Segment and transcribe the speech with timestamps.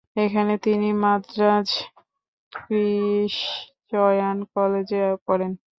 [0.15, 1.69] এখানে তিনি মাদ্রাজ
[2.51, 5.51] ক্রিশ্চিয়ান কলেজে পড়েন।